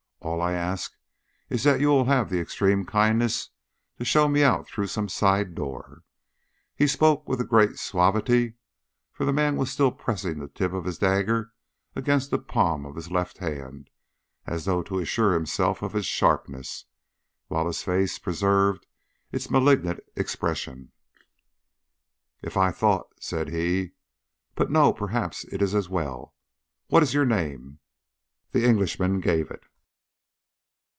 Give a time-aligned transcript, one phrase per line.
[0.23, 0.93] All I ask
[1.49, 3.49] is that you will have the extreme kindness
[3.97, 6.03] to show me out through some side door."
[6.75, 8.53] He spoke with great suavity,
[9.11, 11.53] for the man was still pressing the tip of his dagger
[11.95, 13.89] against the palm of his left hand,
[14.45, 16.85] as though to assure himself of its sharpness,
[17.47, 18.85] while his face preserved
[19.31, 20.91] its malignant expression.
[22.43, 23.93] "If I thought" said he.
[24.53, 26.35] "But no, perhaps it is as well.
[26.89, 27.79] What is your name?"
[28.51, 29.63] The Englishman gave it.